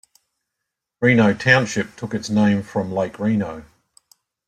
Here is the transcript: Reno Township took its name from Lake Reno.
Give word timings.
Reno 0.99 1.31
Township 1.35 1.95
took 1.95 2.15
its 2.15 2.27
name 2.27 2.63
from 2.63 2.91
Lake 2.91 3.19
Reno. 3.19 3.65